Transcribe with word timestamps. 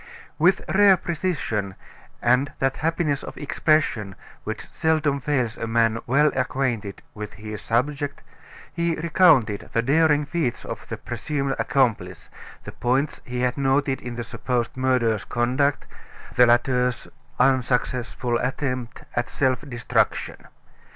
With 0.39 0.63
rare 0.67 0.97
precision 0.97 1.75
and 2.23 2.51
that 2.57 2.77
happiness 2.77 3.21
of 3.21 3.37
expression 3.37 4.15
which 4.45 4.67
seldom 4.67 5.19
fails 5.19 5.57
a 5.57 5.67
man 5.67 5.99
well 6.07 6.31
acquainted 6.35 7.03
with 7.13 7.33
his 7.35 7.61
subject, 7.61 8.23
he 8.73 8.95
recounted 8.95 9.69
the 9.73 9.83
daring 9.83 10.25
feats 10.25 10.65
of 10.65 10.87
the 10.87 10.97
presumed 10.97 11.53
accomplice, 11.59 12.31
the 12.63 12.71
points 12.71 13.21
he 13.25 13.41
had 13.41 13.59
noted 13.59 14.01
in 14.01 14.15
the 14.15 14.23
supposed 14.23 14.75
murderer's 14.75 15.23
conduct, 15.25 15.85
the 16.35 16.47
latter's 16.47 17.07
unsuccessful 17.37 18.39
attempt 18.39 19.03
at 19.15 19.29
self 19.29 19.61
destruction. 19.69 20.47